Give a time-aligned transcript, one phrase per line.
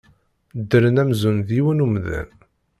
[0.59, 2.29] Ddren amzun d yiwen umdan.